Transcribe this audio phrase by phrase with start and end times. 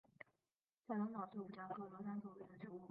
[0.87, 2.79] 假通草是五加科罗伞属的植物。